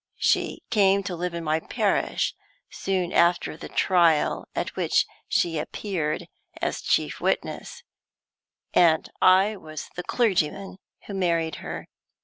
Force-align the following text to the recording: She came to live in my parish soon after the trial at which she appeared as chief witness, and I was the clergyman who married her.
She 0.17 0.63
came 0.71 1.03
to 1.03 1.15
live 1.15 1.35
in 1.35 1.43
my 1.43 1.59
parish 1.59 2.33
soon 2.71 3.13
after 3.13 3.55
the 3.55 3.69
trial 3.69 4.47
at 4.55 4.75
which 4.75 5.05
she 5.27 5.59
appeared 5.59 6.27
as 6.59 6.81
chief 6.81 7.21
witness, 7.21 7.83
and 8.73 9.07
I 9.21 9.57
was 9.57 9.89
the 9.95 10.01
clergyman 10.03 10.79
who 11.05 11.13
married 11.13 11.57
her. 11.57 11.87